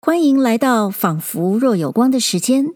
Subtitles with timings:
[0.00, 2.72] 欢迎来到仿佛若有光的时间。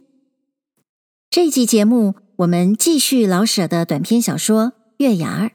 [1.31, 4.65] 这一集节目，我们继续老舍的短篇小说
[4.97, 5.47] 《月牙儿》。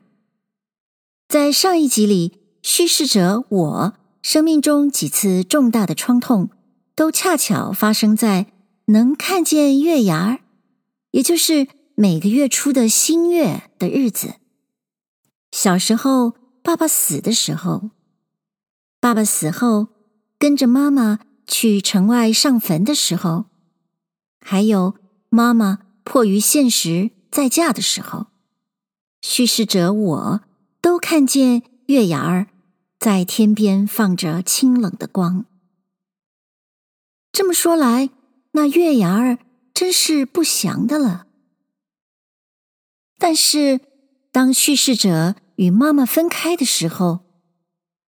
[1.27, 6.49] 在上一集里，叙事者我生命中几次重大的创痛，
[6.95, 8.47] 都恰巧发生在
[8.86, 10.40] 能看见月牙儿，
[11.12, 14.36] 也就是每个月初的新月的日子。
[15.52, 17.90] 小时候，爸爸死的时候，
[19.02, 19.88] 爸爸死后，
[20.40, 21.20] 跟着妈妈。
[21.48, 23.45] 去城外上坟的时候，
[24.39, 24.95] 还有
[25.29, 28.27] 妈妈迫于现实再嫁的时候，
[29.21, 30.41] 叙事者我
[30.81, 32.47] 都看见月牙儿
[32.99, 35.45] 在天边放着清冷的光。
[37.31, 38.09] 这么说来，
[38.52, 39.39] 那月牙儿
[39.73, 41.27] 真是不祥的了。
[43.17, 43.79] 但是，
[44.31, 47.21] 当叙事者与妈妈分开的时候，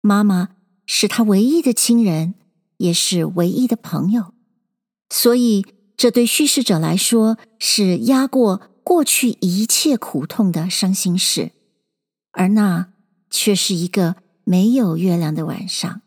[0.01, 2.35] 妈妈是他唯一的亲人。
[2.79, 4.33] 也是唯一的朋友，
[5.11, 5.65] 所以
[5.97, 11.53] 这对叙事者来说是压过过去一切苦痛的伤心事，
[12.33, 12.93] 而那
[13.31, 16.01] 却是一个没有月亮的晚上。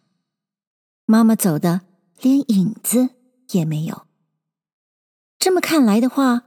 [1.06, 1.82] 妈妈走的
[2.22, 3.10] 连影子
[3.52, 4.08] 也没有。
[5.38, 6.44] 这么看来的话，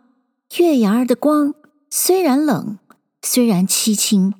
[0.58, 1.54] 月牙儿的光
[1.90, 2.78] 虽然冷，
[3.22, 4.34] 虽然凄清，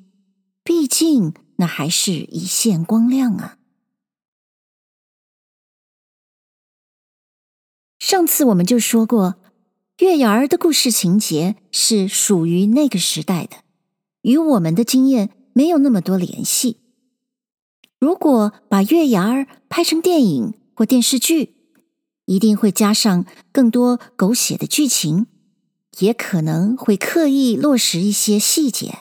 [0.63, 3.54] 毕竟那还是一线光亮啊。
[8.05, 9.33] 上次我们就说过，
[9.97, 13.57] 月牙儿的故事情节是属于那个时代的，
[14.21, 16.77] 与我们的经验没有那么多联系。
[17.99, 21.55] 如果把月牙儿拍成电影或电视剧，
[22.27, 25.25] 一定会加上更多狗血的剧情，
[25.97, 28.99] 也可能会刻意落实一些细节，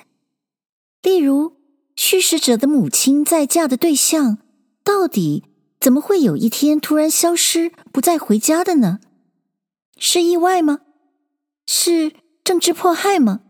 [1.03, 1.59] 例如
[1.95, 4.39] 叙事者的母亲再嫁的对象
[4.83, 5.45] 到底。
[5.85, 9.01] 怎么会有一天突然消失，不再回家的呢？
[9.99, 10.79] 是意外吗？
[11.67, 13.43] 是政治迫害吗？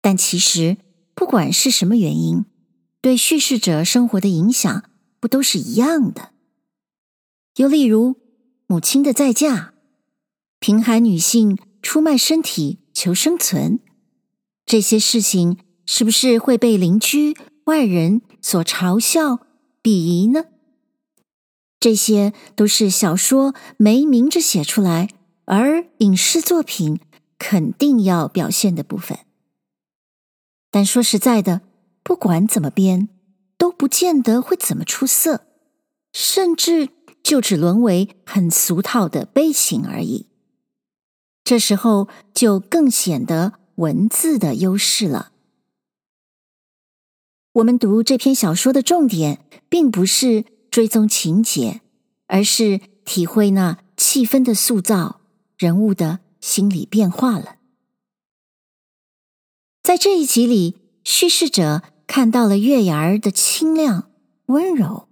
[0.00, 0.76] 但其实，
[1.16, 2.44] 不管是什么原因，
[3.00, 4.84] 对叙事者生活的影响
[5.18, 6.30] 不都是一样的？
[7.56, 8.20] 又例如，
[8.68, 9.74] 母亲的再嫁，
[10.60, 13.80] 贫寒女性出卖身体求生存，
[14.64, 19.44] 这些事情是不是会被邻居、外人所嘲笑、
[19.82, 20.44] 鄙夷呢？
[21.82, 25.08] 这些都是小说没明着写出来，
[25.46, 27.00] 而影视作品
[27.40, 29.18] 肯定要表现的部分。
[30.70, 31.62] 但说实在的，
[32.04, 33.08] 不管怎么编，
[33.58, 35.44] 都不见得会怎么出色，
[36.12, 36.90] 甚至
[37.20, 40.28] 就只沦为很俗套的悲情而已。
[41.42, 45.32] 这时候就更显得文字的优势了。
[47.54, 50.44] 我们读这篇小说的重点，并不是。
[50.72, 51.82] 追踪情节，
[52.28, 55.20] 而是体会那气氛的塑造、
[55.58, 57.58] 人物的心理变化了。
[59.82, 64.10] 在这一集里，叙事者看到了月牙儿的清亮、
[64.46, 65.08] 温柔，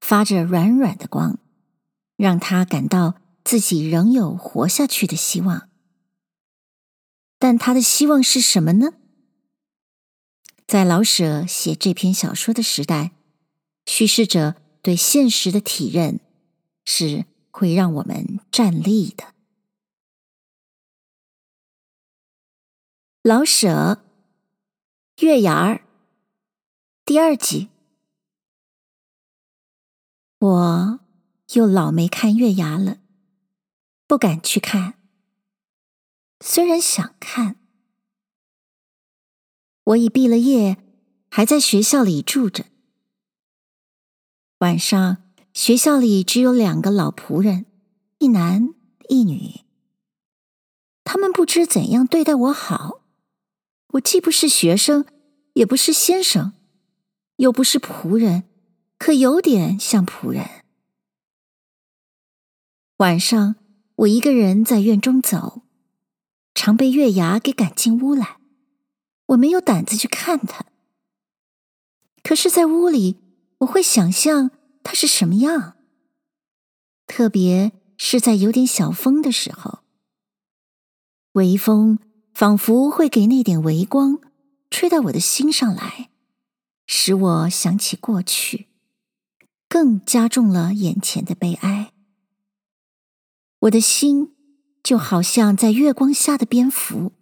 [0.00, 1.38] 发着软软的光，
[2.16, 5.68] 让他感到自己仍有活下去的希望。
[7.38, 8.94] 但他的希望是什么呢？
[10.66, 13.12] 在老舍写这篇小说的时代，
[13.84, 14.54] 叙事者。
[14.84, 16.20] 对现实的体认
[16.84, 19.32] 是会让我们站立的。
[23.22, 24.04] 老舍
[25.24, 25.76] 《月牙儿》
[27.02, 27.70] 第二集，
[30.38, 31.00] 我
[31.54, 32.98] 又老没看月牙了，
[34.06, 34.98] 不敢去看。
[36.40, 37.56] 虽然想看，
[39.84, 40.76] 我已毕了业，
[41.30, 42.66] 还在学校里住着。
[44.64, 45.18] 晚上，
[45.52, 47.66] 学校里只有两个老仆人，
[48.16, 48.72] 一男
[49.10, 49.60] 一女。
[51.04, 53.02] 他们不知怎样对待我好。
[53.88, 55.04] 我既不是学生，
[55.52, 56.54] 也不是先生，
[57.36, 58.44] 又不是仆人，
[58.96, 60.48] 可有点像仆人。
[62.96, 63.56] 晚上，
[63.96, 65.60] 我一个人在院中走，
[66.54, 68.38] 常被月牙给赶进屋来。
[69.26, 70.64] 我没有胆子去看他。
[72.22, 73.18] 可是，在屋里。
[73.64, 74.50] 我会想象
[74.82, 75.76] 它是什么样，
[77.06, 79.80] 特别是在有点小风的时候，
[81.32, 81.98] 微风
[82.32, 84.20] 仿佛会给那点微光
[84.70, 86.10] 吹到我的心上来，
[86.86, 88.68] 使我想起过去，
[89.68, 91.92] 更加重了眼前的悲哀。
[93.60, 94.34] 我的心
[94.82, 97.12] 就好像在月光下的蝙蝠，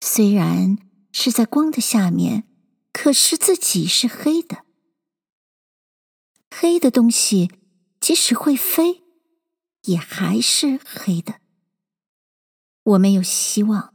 [0.00, 0.78] 虽然
[1.12, 2.44] 是在光的下面，
[2.92, 4.63] 可是自己是黑的。
[6.56, 7.50] 黑的东西
[7.98, 9.02] 即使会飞，
[9.86, 11.40] 也还是黑的。
[12.84, 13.92] 我没有希望。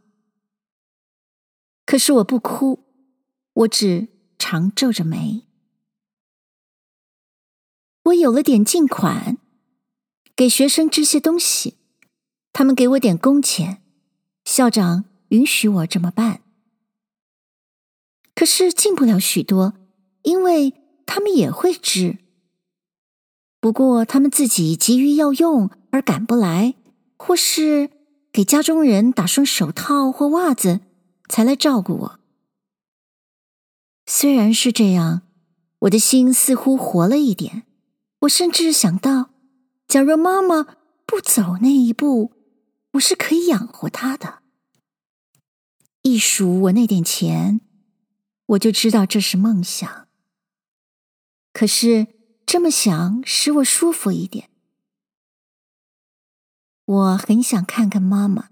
[1.86, 2.84] 可是我不哭，
[3.54, 5.48] 我只常皱着眉。
[8.04, 9.38] 我有了点进款，
[10.36, 11.78] 给学生织些东西，
[12.52, 13.82] 他们给我点工钱，
[14.44, 16.42] 校长允许我这么办。
[18.36, 19.76] 可是进不了许多，
[20.24, 20.74] 因为
[21.06, 22.26] 他们也会织。
[23.60, 26.76] 不过他们自己急于要用而赶不来，
[27.18, 27.90] 或是
[28.32, 30.80] 给家中人打双手套或袜子，
[31.28, 32.20] 才来照顾我。
[34.06, 35.24] 虽然是这样，
[35.80, 37.64] 我的心似乎活了一点。
[38.22, 39.32] 我甚至想到，
[39.88, 42.34] 假如妈妈不走那一步，
[42.94, 44.40] 我是可以养活她的。
[46.02, 47.62] 一数我那点钱，
[48.48, 50.08] 我就知道这是梦想。
[51.54, 52.08] 可是
[52.52, 54.50] 这么想使我舒服一点。
[56.84, 58.50] 我很想看看妈妈。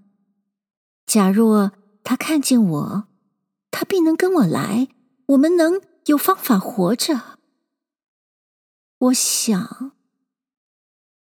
[1.07, 1.71] 假若
[2.03, 3.07] 她看见我，
[3.71, 4.89] 她必能跟我来，
[5.29, 7.39] 我们能有方法活着。
[8.99, 9.93] 我想，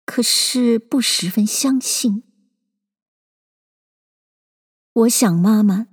[0.03, 2.23] 可是不十分相信。
[4.91, 5.87] 我想妈妈，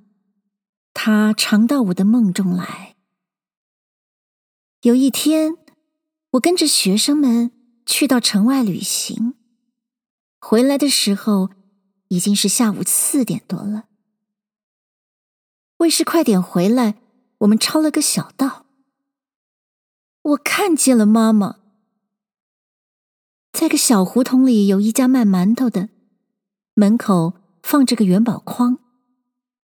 [0.92, 2.96] 她常到我的梦中来。
[4.80, 5.56] 有一天，
[6.34, 7.52] 我跟着学生们
[7.86, 9.34] 去到城外旅行，
[10.40, 11.50] 回来的时候
[12.08, 13.84] 已经是下午四点多了。
[15.76, 16.96] 为是快点回来，
[17.38, 18.66] 我们抄了个小道。
[20.22, 21.56] 我看见了妈妈。
[23.52, 25.90] 在个小胡同里，有一家卖馒头的，
[26.74, 28.78] 门口放着个元宝筐，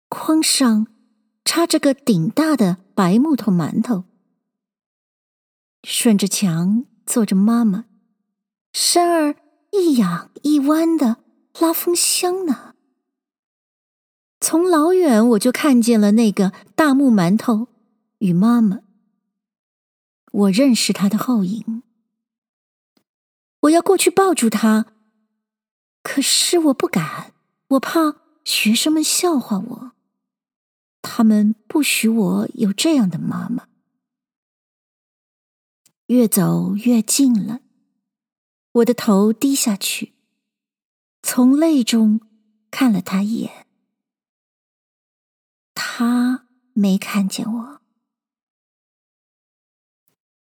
[0.09, 0.87] 筐上
[1.43, 4.05] 插着个顶大的白木头馒头。
[5.87, 7.85] 顺着墙坐着妈妈，
[8.73, 9.35] 身儿
[9.71, 11.17] 一仰一弯的
[11.59, 12.73] 拉风箱呢。
[14.39, 17.67] 从老远我就看见了那个大木馒头
[18.17, 18.79] 与妈妈，
[20.31, 21.83] 我认识他的后影。
[23.61, 24.87] 我要过去抱住他，
[26.01, 27.33] 可是我不敢，
[27.67, 29.91] 我怕学生们笑话我。
[31.03, 33.67] 他们不许我有这样的妈妈。
[36.07, 37.61] 越走越近了，
[38.71, 40.13] 我的头低下去，
[41.21, 42.21] 从泪中
[42.69, 43.67] 看了他一眼。
[45.73, 47.81] 他没看见我。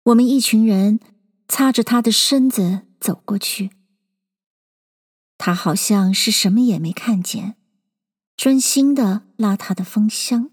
[0.05, 1.01] 我们一群人
[1.49, 2.87] 擦着他的身子。
[3.01, 3.71] 走过去，
[5.39, 7.57] 他好像是什么也没看见，
[8.37, 10.51] 专心的拉他的风箱。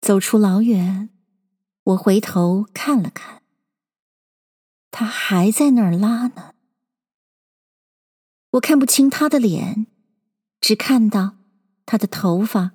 [0.00, 1.10] 走出老远，
[1.84, 3.42] 我回头看了看，
[4.90, 6.54] 他还在那儿拉呢。
[8.50, 9.86] 我看不清他的脸，
[10.60, 11.36] 只看到
[11.86, 12.72] 他的头发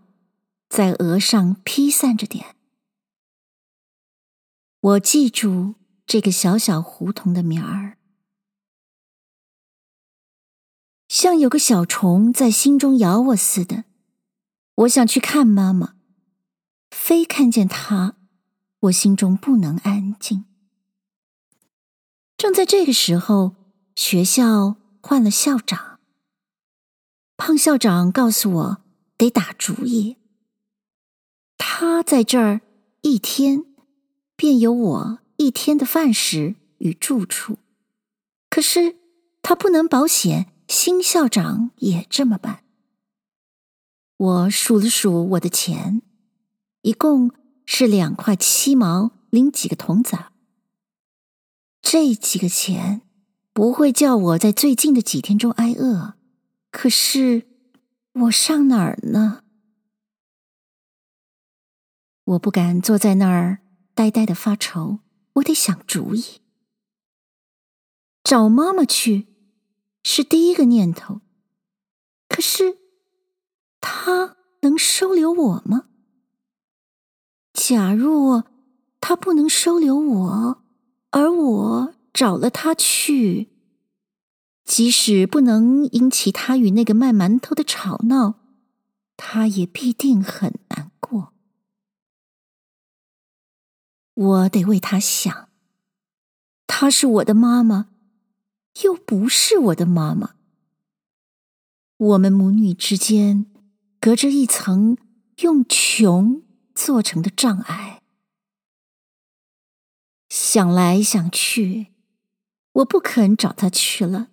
[0.69, 2.56] 在额上披散着点。
[4.79, 5.75] 我记住。
[6.09, 8.00] 这个小小胡同的名儿，
[11.07, 13.83] 像有个小虫在心中咬我似的。
[14.73, 15.97] 我想去看妈妈，
[16.89, 18.15] 非看见她，
[18.81, 20.45] 我心中不能安静。
[22.37, 23.55] 正在这个时候，
[23.95, 26.00] 学校换了校长。
[27.38, 28.77] 胖校长告诉我
[29.17, 30.17] 得打主意。
[31.57, 32.62] 他在这儿
[33.01, 33.65] 一天，
[34.36, 35.19] 便有我。
[35.41, 37.59] 一天的饭食与住处，
[38.50, 38.98] 可是
[39.41, 42.65] 他不能保险新校长也这么办。
[44.17, 46.01] 我数了数我的钱，
[46.81, 47.31] 一共
[47.71, 50.17] 是两块七毛零几个铜子。
[51.83, 53.03] 这几个钱
[53.53, 56.15] 不会叫我在最近的几天中挨饿，
[56.71, 57.47] 可是
[58.13, 59.43] 我上哪儿呢？
[62.23, 63.59] 我不敢坐在那儿
[63.93, 65.01] 呆呆的发愁。
[65.33, 66.41] 我得想主意，
[68.23, 69.27] 找妈妈去
[70.03, 71.21] 是第一个念头。
[72.27, 72.79] 可是，
[73.79, 75.88] 她能收留我吗？
[77.69, 78.45] 假若
[78.99, 80.63] 他不能收留我，
[81.11, 83.49] 而我找了他去，
[84.65, 88.39] 即使不能引起他与那个卖馒头的吵闹，
[89.15, 91.31] 他也必定很难过。
[94.15, 95.49] 我得为他想，
[96.65, 97.89] 她是我的妈妈，
[98.81, 100.31] 又不是我的妈妈。
[101.97, 103.45] 我们母女之间
[103.99, 104.97] 隔着一层
[105.41, 106.41] 用穷
[106.79, 108.01] 做成的障碍。
[110.29, 111.88] 想来想去，
[112.71, 114.29] 我不肯找他去了。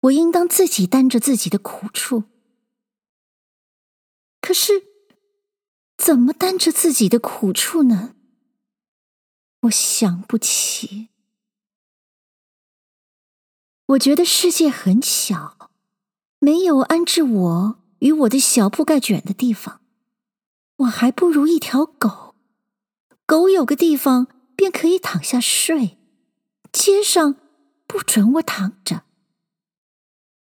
[0.00, 2.24] 我应当自己担着自己的苦处。
[4.40, 4.84] 可是，
[5.96, 8.16] 怎么担着自己的苦处呢？
[9.62, 11.10] 我想不起。
[13.86, 15.70] 我觉得世界很小，
[16.40, 19.82] 没有安置我与我的小铺盖卷的地方。
[20.78, 22.36] 我还不如一条狗，
[23.26, 25.98] 狗有个地方便可以躺下睡，
[26.72, 27.34] 街上
[27.86, 29.02] 不准我躺着。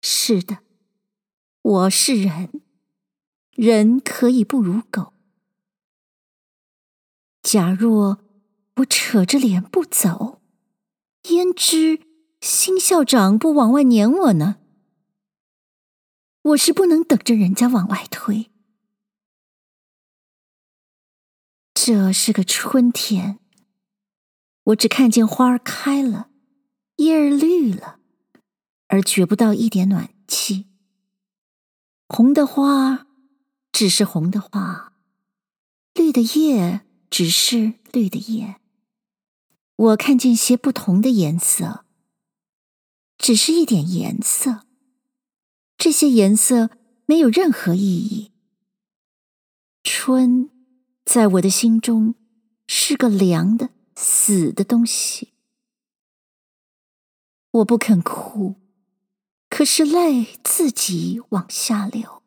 [0.02, 0.60] 是的，
[1.62, 2.62] 我是人，
[3.52, 5.14] 人可以不如狗。
[7.42, 8.20] 假若
[8.78, 10.42] 我扯着脸不走，
[11.30, 12.02] 焉知
[12.42, 14.58] 新校长不往外撵我呢？
[16.42, 18.52] 我是不能等着人家往外推。
[21.82, 23.40] 这是个春天，
[24.64, 26.30] 我只看见花儿开了，
[26.98, 28.02] 叶儿绿了，
[28.88, 30.68] 而觉不到一点暖气。
[32.10, 33.08] 红的花
[33.72, 34.92] 只是红的花，
[35.94, 38.60] 绿的叶只是绿的叶。
[39.78, 41.86] 我看见些不同的颜色，
[43.18, 44.66] 只是一点颜色。
[45.78, 46.72] 这些颜色
[47.06, 48.34] 没有任何意义。
[49.82, 50.50] 春
[51.12, 52.13] 在我的心中
[52.68, 55.34] 是个凉的、死的东西。
[57.50, 58.58] 我不肯哭，
[59.50, 62.22] 可是泪自己往下流。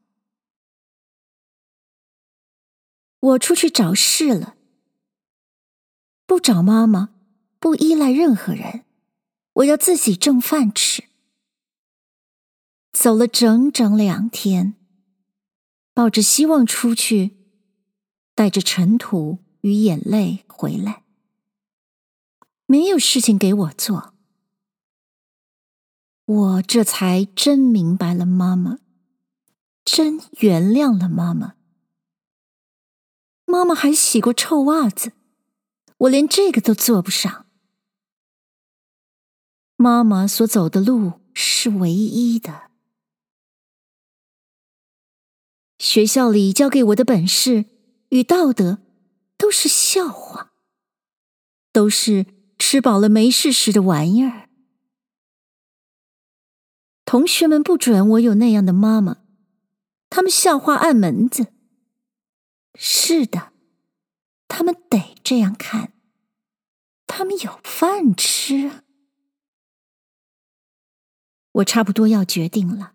[3.20, 4.56] 我出去找事了，
[6.26, 7.14] 不找妈妈，
[7.60, 8.84] 不依赖任何人，
[9.52, 11.04] 我要自己挣饭吃。
[12.92, 14.74] 走了整整两天，
[15.94, 17.41] 抱着希望出去，
[18.42, 21.04] 带着尘土与眼泪回来，
[22.66, 24.14] 没有事情给我做。
[26.24, 28.80] 我这才真明白了妈妈，
[29.84, 31.54] 真原谅了妈妈。
[33.44, 35.12] 妈妈还洗过臭袜子，
[35.98, 37.46] 我连这个都做不上。
[39.76, 42.72] 妈妈所走的路是唯一的。
[45.78, 47.66] 学校里教给我的本事
[48.12, 48.78] 与道德
[49.38, 50.52] 都是笑话，
[51.72, 52.26] 都是
[52.58, 54.50] 吃饱了没事时的玩意儿。
[57.06, 59.24] 同学们不准我有那样的妈妈，
[60.10, 61.54] 他们笑话暗门子。
[62.74, 63.54] 是的，
[64.46, 65.94] 他们得这样看，
[67.06, 68.84] 他们有饭吃啊。
[71.52, 72.92] 我差不多要决定了。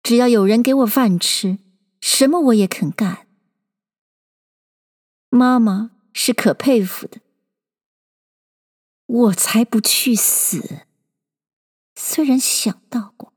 [0.00, 1.58] 只要有人给我饭吃，
[2.00, 3.26] 什么我也肯干。
[5.30, 7.20] 妈妈是可佩服的，
[9.06, 10.86] 我才不去死。
[11.94, 13.32] 虽然想到过，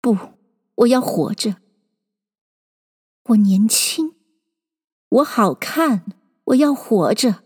[0.00, 0.38] 不，
[0.76, 1.60] 我要活着。
[3.24, 4.16] 我年轻，
[5.08, 6.04] 我好看，
[6.44, 7.44] 我要活着。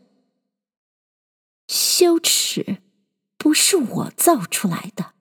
[1.66, 2.82] 羞耻
[3.36, 5.14] 不是我造出来的。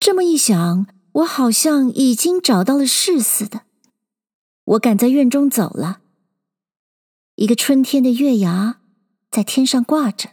[0.00, 3.62] 这么一想，我好像已经找到了事似的。
[4.64, 6.00] 我赶在院中走了。
[7.34, 8.80] 一个春天的月牙
[9.30, 10.30] 在天上挂着，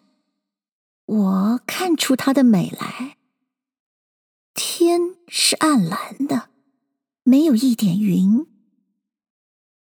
[1.05, 3.17] 我看出它的美来。
[4.53, 6.49] 天是暗蓝的，
[7.23, 8.45] 没有一点云。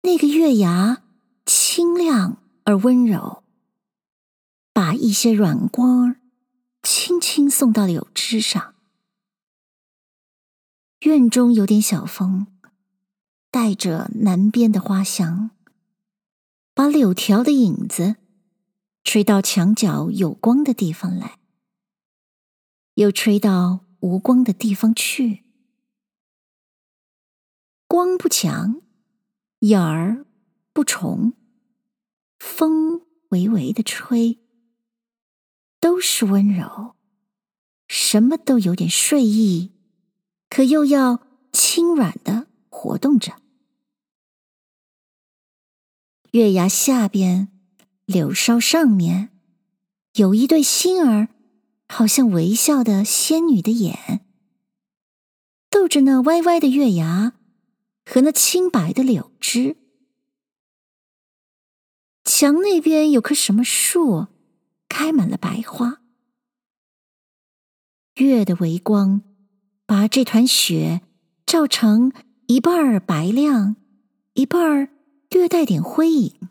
[0.01, 1.04] 那个月牙
[1.46, 3.44] 清亮而温柔，
[4.72, 6.18] 把一些软光
[6.84, 8.75] 轻轻送到柳枝上。
[11.05, 12.47] 院中有点小风，
[13.51, 15.51] 带着南边的花香，
[16.74, 18.15] 把柳条的影子
[19.03, 21.38] 吹到墙角有光的地方来，
[22.95, 25.43] 又吹到无光的地方去。
[27.88, 28.81] 光不强，
[29.59, 30.25] 影儿
[30.74, 31.33] 不重，
[32.39, 34.39] 风微微的吹，
[35.79, 36.95] 都是温柔，
[37.88, 39.75] 什么都有点睡意。
[40.55, 41.19] 可又要
[41.51, 43.41] 轻软的活动着，
[46.31, 47.50] 月牙下边，
[48.05, 49.38] 柳梢上面，
[50.13, 51.27] 有一对星儿，
[51.89, 54.25] 好像微笑的仙女的眼，
[55.69, 57.33] 逗着那歪歪的月牙
[58.05, 59.75] 和那清白的柳枝。
[62.24, 64.27] 墙那边有棵什么树，
[64.88, 66.00] 开满了白花，
[68.13, 69.35] 月的微光。
[69.86, 71.01] 把这团雪
[71.46, 72.12] 照成
[72.48, 73.75] 一半儿白亮，
[74.34, 74.89] 一半儿
[75.30, 76.50] 略带点灰影，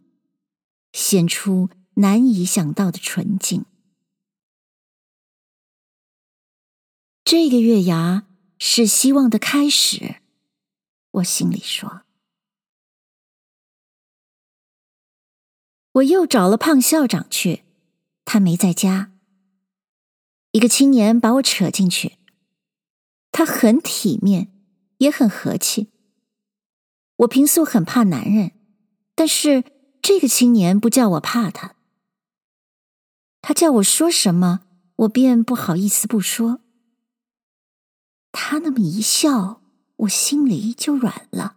[0.93, 3.65] 显出难以想到的纯净。
[7.25, 8.27] 这个月牙
[8.59, 10.17] 是希望的开始，
[11.13, 12.03] 我心里说。
[15.93, 17.65] 我又找了胖校长去，
[18.25, 19.13] 他没在家。
[20.51, 22.19] 一个青年把我扯进去，
[23.37, 24.53] 他很体面，
[24.99, 25.91] 也很和气。
[27.17, 28.53] 我平素很怕男人，
[29.17, 29.65] 但是
[30.01, 31.75] 这个青年不叫我怕他。
[33.43, 34.61] 他叫我说什么，
[34.95, 36.61] 我便不好意思不说。
[38.31, 39.63] 他那么一笑，
[39.97, 41.57] 我心里就软了。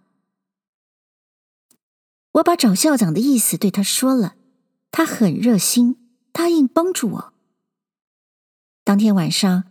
[2.32, 4.36] 我把找校长的意思对他说了，
[4.90, 7.34] 他很热心，答应帮助我。
[8.84, 9.66] 当天晚上，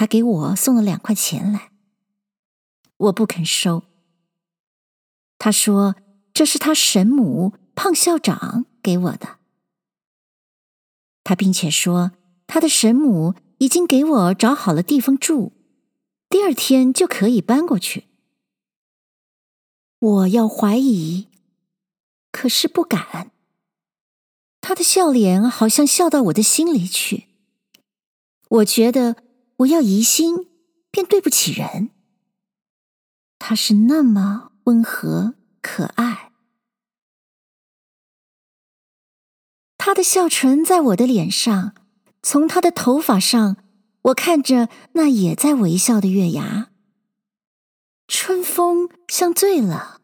[0.00, 1.72] 他给我送了两块钱来，
[2.96, 3.82] 我不肯收。
[5.36, 5.94] 他说
[6.32, 9.36] 这是他神母胖校长给我的。
[11.22, 12.12] 他并且说
[12.46, 15.52] 他的神母已经给我找好了地方住，
[16.30, 18.04] 第二天就可以搬过去。
[19.98, 21.28] 我要怀疑。
[22.32, 23.32] 可是不敢。
[24.62, 27.26] 他的笑脸好像笑到我的心里去。
[28.48, 29.16] 我觉得
[29.60, 30.48] 我要疑心，
[30.90, 31.90] 便对不起人。
[33.38, 36.32] 他是那么温和可爱。
[39.76, 41.74] 他的笑唇在我的脸上，
[42.22, 43.56] 从他的头发上，
[44.02, 46.70] 我看着那也在微笑的月牙。
[48.08, 50.00] 春风像醉了，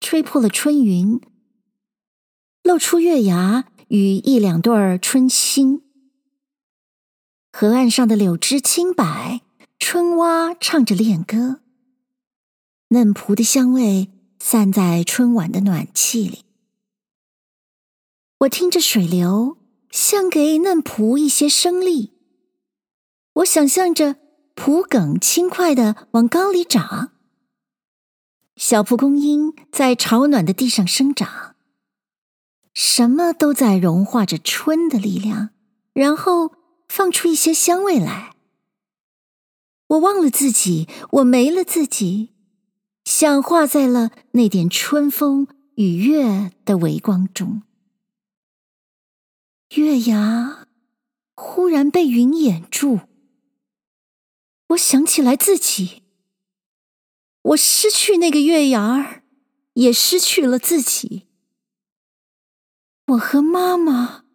[0.00, 1.20] 吹破了春云。
[2.62, 5.82] 露出月牙与一两对儿春心，
[7.54, 9.42] 河岸上的柳枝轻摆，
[9.78, 11.60] 春蛙唱着恋歌，
[12.88, 16.44] 嫩蒲的香味散在春晚的暖气里。
[18.38, 19.58] 我听着水流，
[19.90, 22.14] 像给嫩蒲一些生力。
[23.34, 24.16] 我想象着
[24.54, 27.12] 蒲梗轻快地往高里长，
[28.56, 31.54] 小蒲公英在潮暖的地上生长。
[32.72, 35.50] 什么都在融化着春的力量，
[35.92, 36.52] 然后
[36.94, 38.36] 放出一些香味来。
[39.86, 42.34] 我忘了自己，我没了自己，
[43.06, 47.62] 像化在了那点春风与月的微光中。
[49.76, 50.68] 月牙
[51.34, 53.00] 忽然被云掩住，
[54.68, 56.02] 我想起来自己，
[57.40, 59.22] 我失去那个月牙儿，
[59.72, 61.26] 也失去了自己。
[63.06, 64.26] 我和妈妈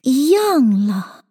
[0.00, 1.21] 一样了。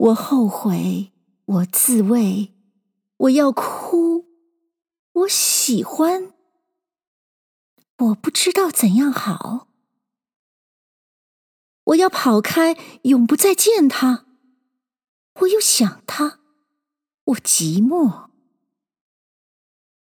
[0.00, 1.12] 我后悔，
[1.44, 2.54] 我自慰，
[3.18, 4.24] 我要哭，
[5.12, 6.32] 我喜欢，
[7.98, 9.68] 我不知道怎样好。
[11.84, 14.24] 我要跑开，永不再见他。
[15.40, 16.40] 我又想他，
[17.24, 18.30] 我寂寞。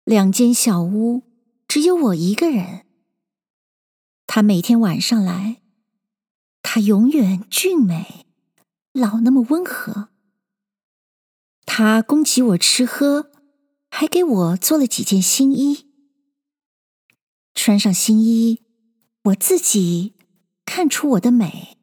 [0.03, 1.23] 两间小屋。
[1.67, 2.85] 只有我一个人。
[4.27, 5.61] 他每天晚上来，
[6.61, 8.24] 他永远俊美，
[8.95, 10.07] 老那么温和。
[11.65, 13.29] 他供给我吃喝，
[13.89, 15.91] 还给我做了几件新衣。
[17.53, 18.63] 穿上新衣，
[19.23, 20.15] 我自己
[20.65, 21.77] 看出我的美。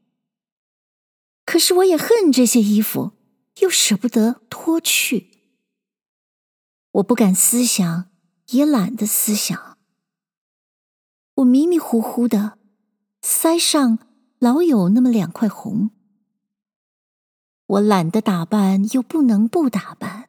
[1.45, 3.13] 可是我也恨这些衣服，
[3.61, 5.31] 又舍不得脱去。
[6.93, 8.11] 我不敢思想，
[8.53, 9.77] 也懒得思想。
[11.35, 12.59] 我迷迷糊糊的，
[13.21, 13.99] 腮上
[14.39, 15.91] 老有那么两块红。
[17.73, 20.29] 我懒得打扮，又不能不打扮。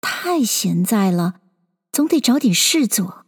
[0.00, 1.40] 太闲在了，
[1.90, 3.26] 总得找点事做。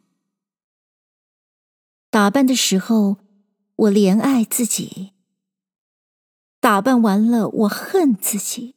[2.11, 3.17] 打扮的时候，
[3.75, 5.13] 我怜爱自己；
[6.61, 8.77] 打扮完了，我恨自己。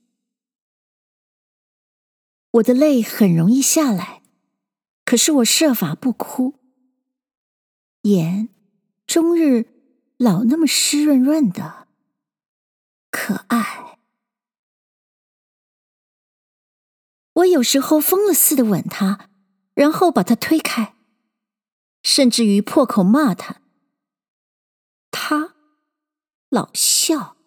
[2.52, 4.24] 我的泪很容易下来，
[5.06, 6.56] 可是我设法不哭。
[8.04, 8.50] 眼
[9.06, 9.68] 终日
[10.18, 11.88] 老那么湿润润的，
[13.12, 13.97] 可爱。
[17.38, 19.30] 我有时候疯了似的吻他，
[19.76, 20.96] 然后把他推开，
[22.02, 23.62] 甚至于破口骂他。
[25.12, 25.54] 他
[26.50, 27.38] 老笑。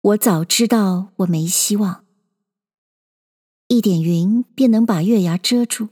[0.00, 2.04] 我早知道我没希望，
[3.68, 5.90] 一点云便能把月牙遮住。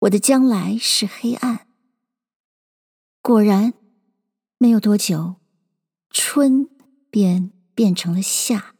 [0.00, 1.66] 我的将来是黑暗。
[3.20, 3.74] 果然，
[4.58, 5.34] 没有多久，
[6.10, 6.70] 春
[7.10, 8.76] 便变成了夏。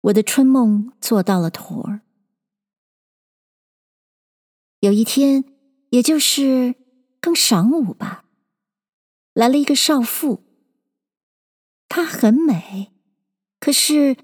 [0.00, 2.00] 我的春梦做到了头儿。
[4.80, 5.44] 有一天，
[5.90, 6.74] 也就是
[7.20, 8.24] 刚晌午吧，
[9.34, 10.42] 来了一个少妇。
[11.90, 12.90] 她很美，
[13.60, 14.16] 可是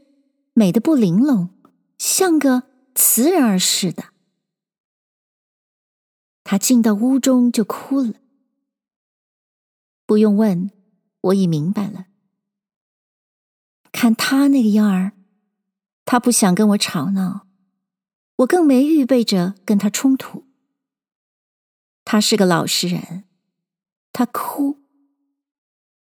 [0.54, 1.50] 美的不玲珑，
[1.98, 2.62] 像个
[2.94, 4.14] 瓷人儿似的。
[6.44, 8.14] 她进到屋中就哭了。
[10.06, 10.70] 不用问，
[11.20, 12.06] 我已明白了。
[14.00, 15.10] 看他那个样儿，
[16.04, 17.48] 他不想跟我吵闹，
[18.36, 20.46] 我更没预备着跟他冲突。
[22.04, 23.24] 他是个老实人，
[24.12, 24.78] 他哭，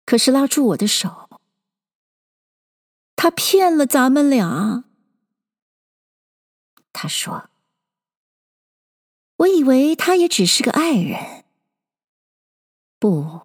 [0.03, 1.29] 可是拉住我的手。
[3.15, 4.85] 他骗了咱们俩。
[6.91, 7.51] 他说
[9.37, 11.45] ：“我以为他也只是个爱人，
[12.97, 13.41] 不，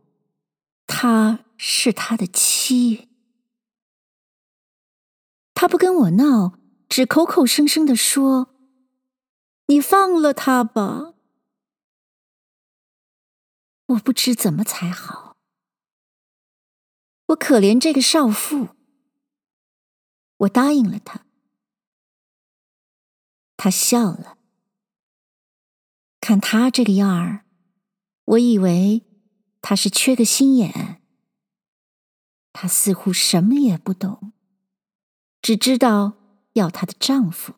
[0.87, 3.10] 他是他的妻。
[5.61, 8.57] 他不跟我闹，只口口声声地说
[9.69, 11.13] ：‘你放了他吧。’”
[13.89, 15.37] 我不知怎么才好，
[17.27, 18.69] 我可怜这个少妇，
[20.39, 21.27] 我答应了他，
[23.59, 24.39] 他笑了。
[26.23, 27.45] 看他这个样儿，
[28.25, 29.05] 我以为
[29.61, 31.03] 他是缺个心眼。
[32.55, 34.33] 他似乎什么也不懂，
[35.43, 36.15] 只知道
[36.53, 37.55] 要她的丈夫。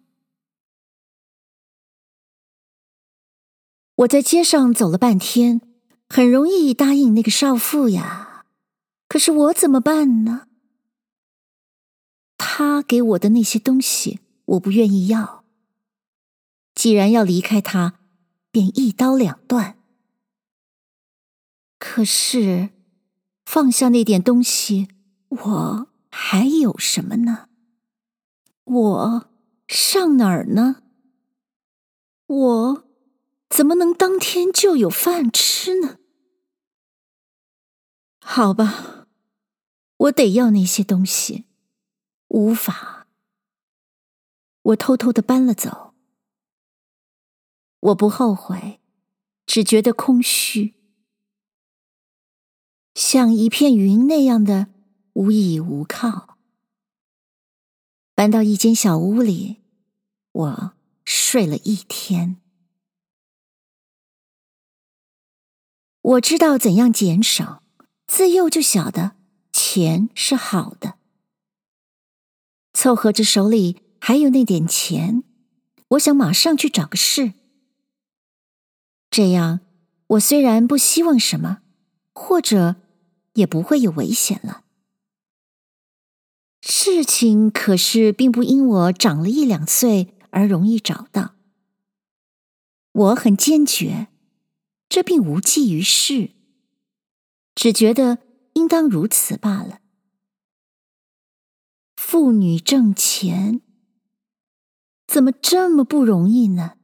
[3.96, 5.60] 我在街上走了半天。
[6.14, 8.44] 很容易答应那个少妇呀，
[9.08, 10.46] 可是我怎么办呢？
[12.36, 15.42] 他给我的那些东西，我不愿意要。
[16.74, 17.98] 既然要离开他，
[18.50, 19.78] 便一刀两断。
[21.78, 22.68] 可是
[23.46, 24.88] 放下那点东西，
[25.30, 27.48] 我还有什么呢？
[28.72, 29.30] 我
[29.68, 30.82] 上哪儿呢？
[32.26, 32.88] 我
[33.50, 35.98] 怎么能当天就有饭吃呢？
[38.20, 39.08] 好吧，
[39.96, 41.44] 我得要那些东西，
[42.28, 43.08] 无法。
[44.62, 45.92] 我偷偷的搬了走。
[47.80, 48.80] 我不后悔，
[49.44, 50.74] 只觉得空虚，
[52.94, 54.68] 像一片云那样的
[55.14, 56.31] 无依无靠。
[58.22, 59.56] 搬到一间小屋里，
[60.30, 60.72] 我
[61.04, 62.36] 睡了一天。
[66.02, 67.64] 我知道怎样减少。
[68.06, 69.16] 自幼就晓得
[69.52, 70.98] 钱是好的，
[72.72, 75.24] 凑合着手里还有那点钱，
[75.88, 77.32] 我想马上去找个事。
[79.10, 79.58] 这样，
[80.06, 81.62] 我虽然不希望什么，
[82.14, 82.76] 或者
[83.32, 84.62] 也不会有危险了。
[86.64, 91.34] 事情可是并不因我长了一两岁而容易找到。
[92.92, 94.06] 我很坚决，
[94.88, 96.30] 这并无济于事。
[97.56, 98.18] 只觉得
[98.52, 99.80] 应当如此罢了。
[101.96, 103.60] 妇女挣钱，
[105.08, 106.76] 怎么这么不容易呢？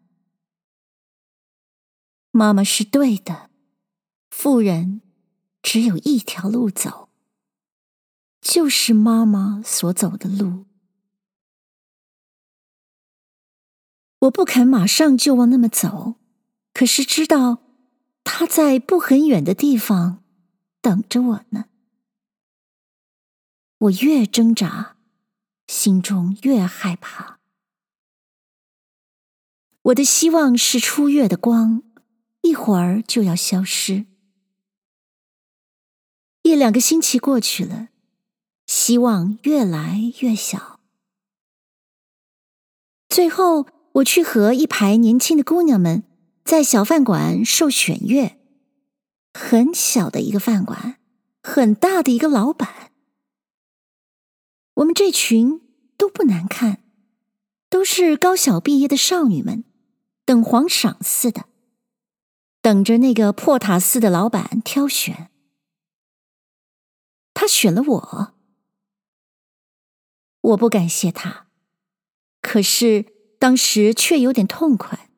[2.33, 3.51] 妈妈是对的，
[4.29, 5.03] 妇人
[5.63, 7.08] 只有一条路走，
[8.49, 10.65] 就是妈妈所走的路。
[14.21, 16.15] 我不肯马上就往那么走，
[16.73, 17.59] 可是知道
[18.25, 20.25] 她在不很远的地方。
[20.81, 21.67] 等着我呢。
[23.81, 24.97] 我越挣扎，
[25.67, 27.41] 心中越害怕。
[29.83, 31.83] 我的希望是初月的光，
[32.41, 34.07] 一会儿就要消失。
[36.41, 37.89] 一两个星期过去了，
[38.69, 40.79] 希望越来越小。
[43.09, 46.05] 最后，我去和一排年轻的姑娘们
[46.45, 48.37] 在小饭馆受选乐。
[49.33, 51.01] 很小的一个饭馆，
[51.43, 52.93] 很大的一个老板。
[54.75, 55.61] 我们这群
[55.97, 56.83] 都不难看，
[57.71, 59.65] 都是高小毕业的少女们，
[60.25, 61.47] 等皇赏似的，
[62.61, 65.31] 等着那个破塔寺的老板挑选。
[67.33, 68.35] 他选了我，
[70.49, 71.47] 我不感谢他，
[72.41, 73.07] 可是
[73.39, 75.11] 当时却有点痛快。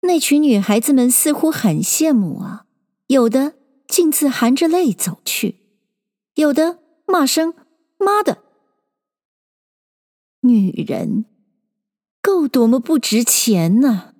[0.00, 2.66] 那群女孩子们似乎很羡慕啊，
[3.08, 3.56] 有的
[3.88, 5.60] 径自含着泪走去，
[6.34, 7.54] 有的骂声
[7.98, 8.42] “妈的”。
[10.40, 11.24] 女人
[12.22, 14.14] 够多么不值钱呢？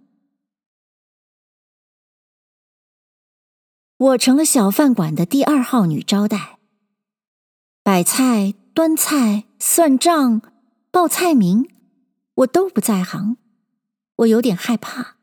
[3.96, 6.58] 我成了小饭馆的第二号女招待，
[7.82, 10.42] 摆菜、端菜、算账、
[10.90, 11.66] 报菜名，
[12.34, 13.38] 我都不在行，
[14.16, 15.16] 我有点害怕。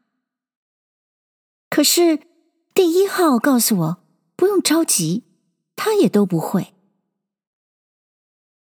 [1.69, 2.21] 可是
[2.73, 3.97] 第一号告诉我
[4.35, 5.25] 不用着急，
[5.75, 6.73] 他也都不会。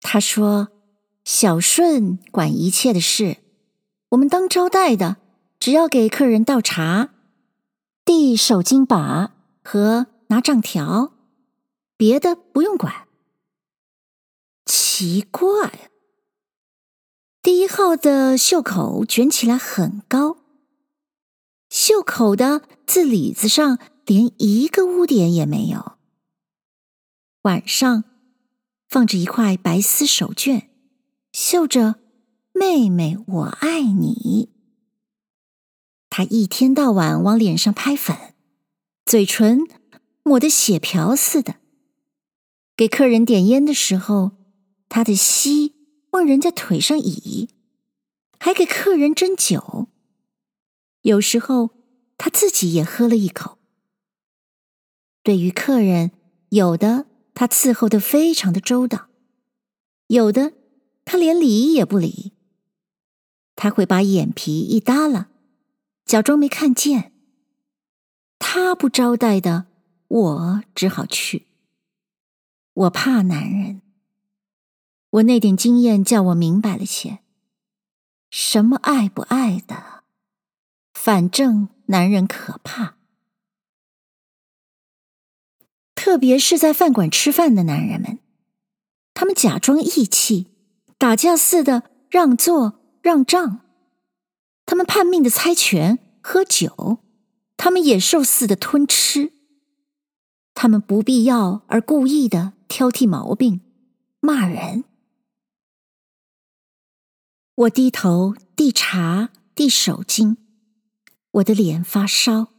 [0.00, 0.70] 他说
[1.22, 3.37] ：“小顺管一切的事，
[4.09, 5.18] 我们当招待的，
[5.61, 7.11] 只要给客人倒茶、
[8.05, 11.12] 递手巾把和拿账条，
[11.96, 13.07] 别的不用管。”
[14.73, 15.91] 奇怪，
[17.43, 20.37] 第一号的袖口卷起来很高，
[21.69, 25.97] 袖口的字里子上连一个污点也没有。
[27.43, 28.05] 晚上
[28.89, 30.69] 放着一块白丝手绢，
[31.33, 31.97] 绣着
[32.55, 34.51] “妹妹我爱你”。
[36.09, 38.17] 他一天到晚往脸上拍粉，
[39.05, 39.63] 嘴唇
[40.23, 41.57] 抹得血瓢似的。
[42.77, 44.31] 给客人点烟的时候，
[44.90, 45.74] 他的膝
[46.11, 47.48] 往人家腿上倚，
[48.40, 49.87] 还给客人斟酒。
[51.03, 51.70] 有时候
[52.18, 53.57] 他自己也喝了一口。
[55.22, 56.11] 对于客人，
[56.48, 59.09] 有的他伺候的非常的周到，
[60.09, 60.55] 有的
[61.05, 62.33] 他连理也不理。
[63.55, 65.31] 他会把眼皮一耷拉，
[66.05, 67.12] 假装没看见。
[68.40, 69.66] 他不招待的，
[70.09, 71.46] 我只好去。
[72.72, 73.83] 我怕男人。
[75.11, 77.18] 我那点经验叫我明白了些，
[78.31, 80.05] 什么爱不爱的，
[80.94, 82.94] 反正男人可怕，
[85.96, 88.20] 特别是在饭馆吃饭的男人们，
[89.12, 90.46] 他们假装义气，
[90.96, 93.62] 打架似的让座让账，
[94.64, 96.99] 他们叛命的猜拳喝酒，
[97.57, 99.33] 他们野兽似的吞吃，
[100.55, 103.61] 他们不必要而故意的挑剔毛病，
[104.20, 104.85] 骂人。
[107.61, 110.38] 我低头递茶，递手巾，
[111.33, 112.55] 我的脸发烧。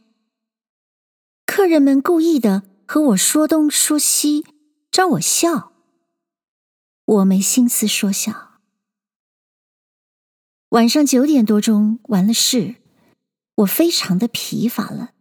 [1.44, 4.46] 客人们故意的和我说东说西，
[4.92, 5.72] 招我笑。
[7.04, 8.60] 我没心思说笑。
[10.68, 12.76] 晚上九点多钟完了事，
[13.56, 15.14] 我非常的疲乏了。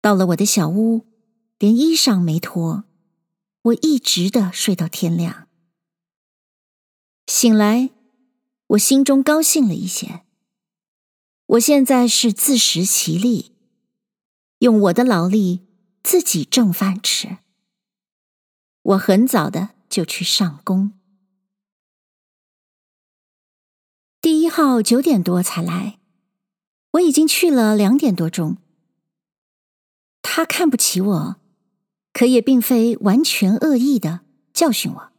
[0.00, 1.04] 到了我的小屋，
[1.58, 2.84] 连衣裳没脱，
[3.60, 5.46] 我一直的睡到天亮。
[7.26, 7.90] 醒来。
[8.68, 10.22] 我心中高兴了一些。
[11.46, 13.52] 我现在是自食其力，
[14.60, 15.66] 用我的劳力
[16.02, 17.38] 自己挣饭吃。
[18.82, 20.92] 我很早的就去上工。
[24.20, 25.98] 第一号九点多才来，
[26.92, 28.56] 我已经去了两点多钟。
[30.22, 31.36] 他看不起我，
[32.12, 34.20] 可也并非完全恶意的
[34.52, 35.13] 教训我。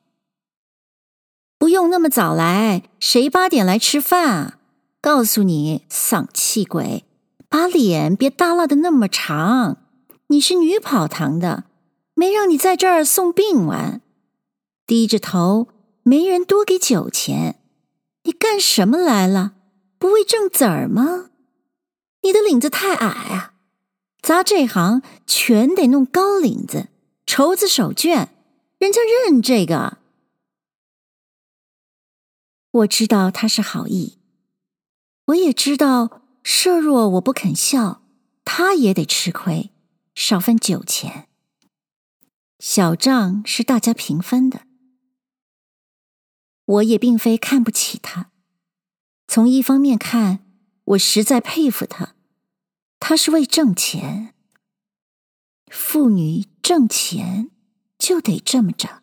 [1.65, 4.57] 不用那么早来，谁八点来吃饭啊？
[5.01, 7.05] 告诉你，丧气鬼，
[7.49, 9.77] 把脸别耷拉的那么长。
[10.27, 11.63] 你是女跑堂的，
[12.13, 14.01] 没让你在这儿送病丸。
[14.85, 15.69] 低着头，
[16.03, 17.59] 没人多给酒钱。
[18.25, 19.53] 你干什么来了？
[19.97, 21.31] 不为挣子儿吗？
[22.21, 23.53] 你的领子太矮啊！
[24.21, 26.89] 咱这行全得弄高领子，
[27.25, 28.27] 绸子手绢，
[28.77, 29.97] 人家认这个。
[32.75, 34.19] 我知道他是好意，
[35.27, 38.01] 我也知道设若我不肯笑，
[38.43, 39.71] 他也得吃亏，
[40.13, 41.29] 少分酒钱。
[42.59, 44.67] 小账是大家平分的，
[46.65, 48.31] 我也并非看不起他。
[49.25, 50.45] 从一方面看，
[50.83, 52.15] 我实在佩服他，
[52.99, 54.33] 他是为挣钱。
[55.67, 57.51] 妇女挣钱
[57.97, 59.01] 就得这么着，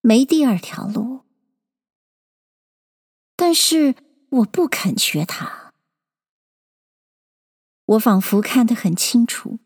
[0.00, 1.22] 没第二条路。
[3.40, 3.94] 但是
[4.28, 5.72] 我不肯学他，
[7.86, 9.58] 我仿佛看得很清楚，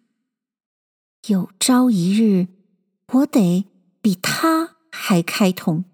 [1.26, 2.46] 有朝一日
[3.08, 3.68] 我得
[4.00, 5.84] 比他还开通，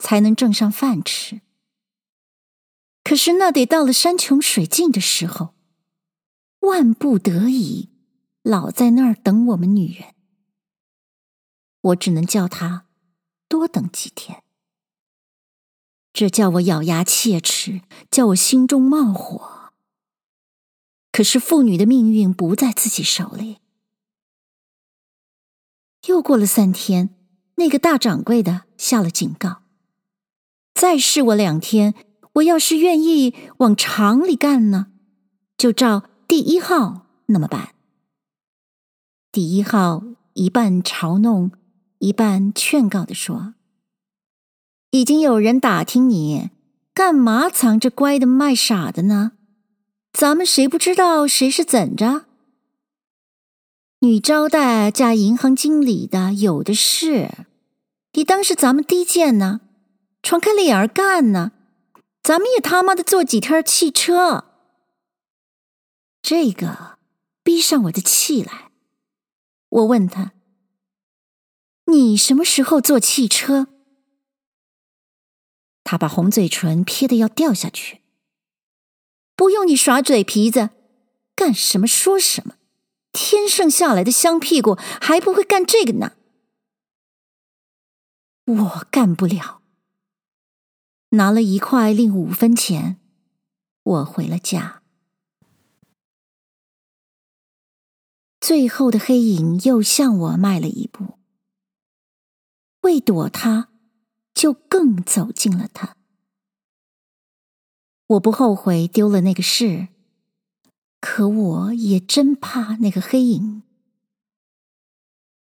[0.00, 1.42] 才能挣上饭吃。
[3.04, 5.54] 可是那得到了山穷水尽的时候，
[6.62, 7.90] 万不得已，
[8.42, 10.16] 老在那儿等我们女人，
[11.82, 12.88] 我只能叫他
[13.46, 14.42] 多等几天。
[16.16, 19.70] 这叫我咬牙切齿，叫我心中冒火。
[21.12, 23.58] 可是妇女的命运不在自己手里。
[26.06, 27.10] 又过了三天，
[27.56, 29.64] 那个大掌柜的下了警告：
[30.72, 31.94] 再试我两天，
[32.36, 34.86] 我要是愿意往厂里干呢，
[35.58, 37.74] 就照第一号那么办。
[39.30, 40.02] 第一号
[40.32, 41.52] 一半嘲弄，
[41.98, 43.55] 一半劝告的说。
[44.90, 46.50] 已经有人打听你，
[46.94, 49.32] 干嘛藏着乖的卖傻的呢？
[50.12, 52.24] 咱们谁不知道谁是怎着？
[54.00, 57.30] 女招待加银行经理的有的是，
[58.12, 59.60] 你当是咱们低贱呢？
[60.22, 61.52] 闯开脸儿干呢？
[62.22, 64.44] 咱们也他妈的坐几天汽车。
[66.22, 66.98] 这个
[67.42, 68.70] 逼上我的气来，
[69.68, 70.32] 我问他
[71.86, 73.68] ：“你什么时候坐汽车？”
[75.86, 78.02] 他把红嘴唇撇得要掉下去。
[79.36, 80.70] 不用你耍嘴皮子，
[81.36, 82.56] 干什么说什么。
[83.12, 86.16] 天生下来的香屁股还不会干这个呢。
[88.46, 89.62] 我干不了。
[91.10, 92.98] 拿了一块另五分钱，
[93.84, 94.82] 我回了家。
[98.40, 101.18] 最后的黑影又向我迈了一步，
[102.80, 103.70] 为躲他，
[104.36, 105.96] 就更走近了他。
[108.08, 109.88] 我不后悔丢了那个事，
[111.00, 113.62] 可我也真怕那个黑影。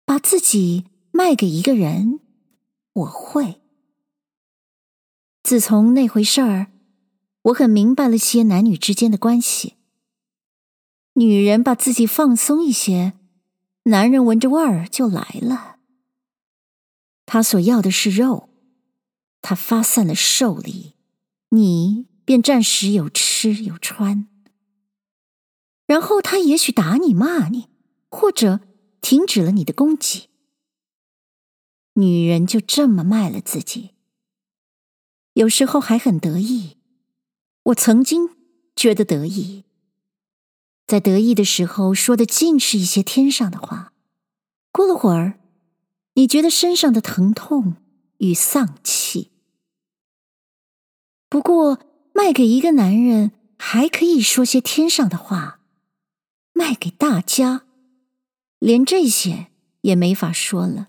[0.05, 2.21] 把自己卖给一个人，
[2.93, 3.61] 我会。
[5.43, 6.71] 自从那回事儿，
[7.43, 9.75] 我很明白了些男女之间的关系。
[11.13, 13.13] 女人把自己放松一些，
[13.83, 15.75] 男人闻着味儿就来了。
[17.25, 18.46] 他所要的是肉，
[19.49, 20.95] 他发散了兽力，
[21.51, 24.27] 你便暂时有吃有穿。
[25.85, 27.69] 然后他也许打你骂你，
[28.09, 28.59] 或者
[28.99, 30.27] 停止了你的攻击。
[31.93, 33.91] 女人就这么卖了自己。
[35.35, 36.75] 有时候还很得意，
[37.67, 38.31] 我曾经
[38.75, 39.63] 觉得得意，
[40.85, 43.93] 在得意的时候说的尽是一些天上的话。
[44.73, 45.39] 过了会儿，
[46.15, 47.77] 你觉得身上的疼痛
[48.17, 49.31] 与丧气。
[51.29, 51.79] 不过
[52.13, 55.59] 卖给一个男人还可以说些天上的话，
[56.53, 57.65] 卖给大家，
[58.59, 59.47] 连这些
[59.81, 60.87] 也没法说了。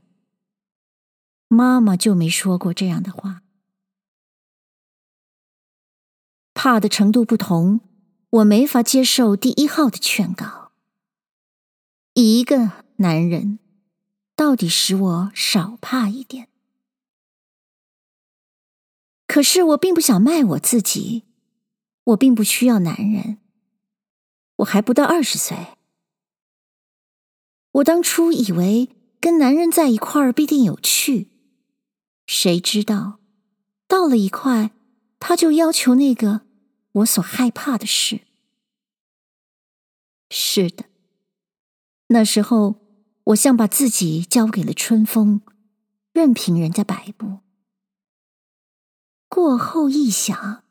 [1.49, 3.43] 妈妈就没说过这样的话。
[6.55, 7.81] 怕的程度不同，
[8.31, 10.73] 我没法接受第一号的劝告。
[12.15, 13.59] 一个男人，
[14.35, 16.49] 到底使我少怕一点。
[19.29, 21.23] 可是我并不想卖我自己，
[22.03, 23.39] 我并不需要男人，
[24.57, 25.57] 我还不到二十岁。
[27.71, 28.89] 我当初以为
[29.21, 31.29] 跟男人在一块儿必定有趣，
[32.27, 33.21] 谁知道
[33.87, 34.73] 到了一块，
[35.21, 36.49] 他就要求那个。
[36.93, 38.23] 我所害怕的事，
[40.31, 40.87] 是的。
[42.09, 42.77] 那时候，
[43.25, 45.43] 我像把自己交给了春风，
[46.13, 47.41] 任凭人家摆布。
[49.29, 50.65] 过后一想，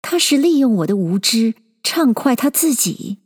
[0.00, 3.18] 他是利用我的无知，畅快他自己。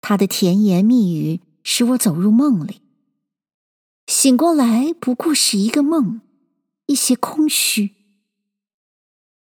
[0.00, 2.82] 他的甜言蜜语使我走入梦里，
[4.06, 6.20] 醒过来不过是一个梦，
[6.86, 7.94] 一些空虚。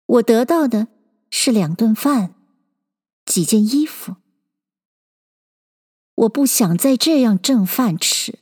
[0.06, 0.88] 我得到的
[1.30, 2.34] 是两顿饭，
[3.26, 4.16] 几件衣服。
[6.14, 8.40] 我不想再这样挣饭吃。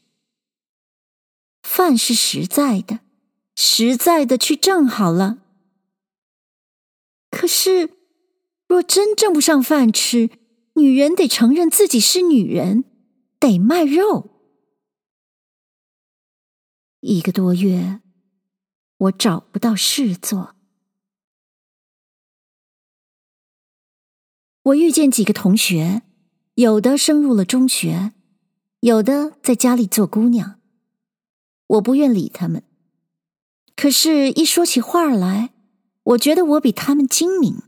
[1.63, 3.01] 饭是实在的，
[3.57, 5.39] 实在的去挣好了。
[7.31, 7.91] 可是，
[8.69, 10.31] 若真挣不上饭吃，
[10.75, 12.85] 女人得承认自己是女人，
[13.41, 14.31] 得卖肉。
[17.01, 18.01] 一个多月，
[18.97, 20.55] 我找不到事做。
[24.63, 26.03] 我遇见几个同学，
[26.55, 28.13] 有的升入了中学，
[28.81, 30.61] 有的在家里做姑娘。
[31.69, 32.65] 我不愿理他们，
[33.77, 35.53] 可是，一说起话来，
[36.03, 37.63] 我觉得我比他们精明。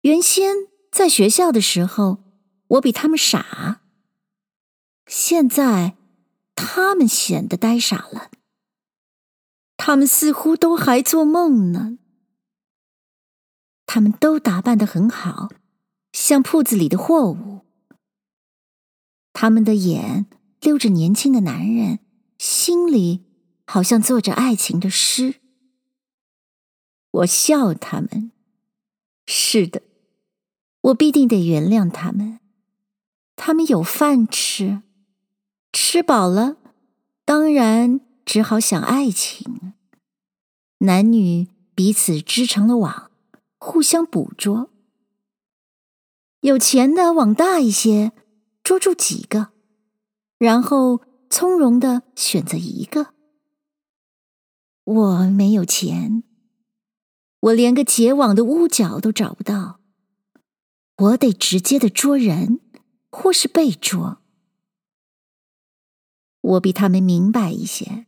[0.00, 0.54] 原先
[0.90, 2.24] 在学校的时候，
[2.68, 3.82] 我比他们傻，
[5.06, 5.96] 现在
[6.56, 8.30] 他们显得呆傻了。
[9.76, 11.98] 他们似乎都还做梦呢。
[13.84, 15.50] 他们都打扮得很好，
[16.12, 17.60] 像铺子里的货物。
[19.34, 20.26] 他们的眼
[20.60, 21.98] 溜着年轻的男人，
[22.38, 23.24] 心里
[23.64, 25.36] 好像做着爱情的诗。
[27.10, 28.32] 我笑他们，
[29.26, 29.82] 是的，
[30.80, 32.40] 我必定得原谅他们。
[33.36, 34.82] 他们有饭吃，
[35.72, 36.56] 吃饱了，
[37.24, 39.74] 当然只好想爱情。
[40.78, 43.10] 男女彼此织成了网。
[43.66, 44.68] 互相捕捉，
[46.40, 48.12] 有钱的网大一些，
[48.62, 49.52] 捉住几个，
[50.36, 51.00] 然后
[51.30, 53.13] 从容的选择一个。
[54.84, 56.22] 我没有钱，
[57.40, 59.80] 我连个结网的屋角都找不到，
[60.96, 62.60] 我得直接的捉人，
[63.10, 64.18] 或是被捉。
[66.42, 68.04] 我比他们明白一些，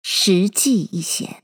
[0.00, 1.42] 实际一些。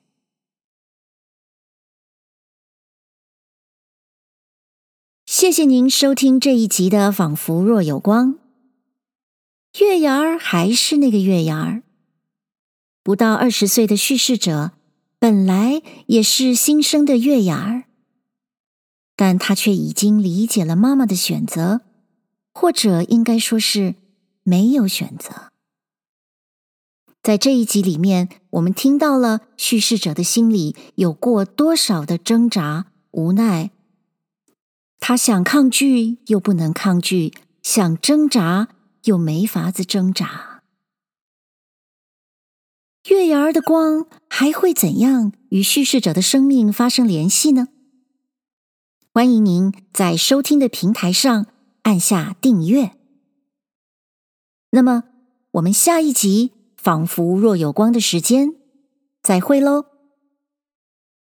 [5.26, 8.34] 谢谢您收听这一集的《仿佛若有光》。
[9.80, 11.82] 月牙儿还是那个月牙儿，
[13.08, 14.72] 不到二十岁的叙事者，
[15.18, 17.84] 本来也是新生的月牙儿，
[19.16, 21.80] 但他却已经理解了妈妈的选择，
[22.52, 23.94] 或者应该说是
[24.42, 25.48] 没有选择。
[27.22, 33.70] 在这一集里面，我们听到了叙事者的心里有过多少的挣扎、无奈。
[35.00, 37.32] 他想抗拒，又不能抗拒；
[37.62, 38.68] 想挣扎，
[39.04, 40.47] 又没法子挣扎。
[43.08, 47.68] 月牙儿的光还会怎样与叙事者的生命发生联系呢？
[49.14, 51.46] 欢迎您在收听的平台上
[51.82, 52.92] 按下订阅。
[54.72, 55.04] 那么，
[55.52, 58.54] 我们下一集《仿佛若有光》的时间，
[59.22, 59.86] 再会喽。